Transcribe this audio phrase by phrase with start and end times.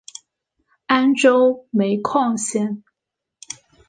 [0.87, 2.83] 安州煤矿线